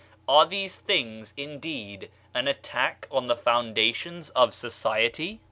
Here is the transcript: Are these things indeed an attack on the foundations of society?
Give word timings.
Are 0.27 0.47
these 0.47 0.79
things 0.79 1.31
indeed 1.37 2.09
an 2.33 2.47
attack 2.47 3.07
on 3.11 3.27
the 3.27 3.35
foundations 3.35 4.31
of 4.31 4.51
society? 4.51 5.39